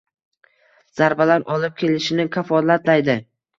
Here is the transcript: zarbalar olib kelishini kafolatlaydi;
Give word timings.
zarbalar 1.01 1.45
olib 1.57 1.77
kelishini 1.83 2.27
kafolatlaydi; 2.39 3.21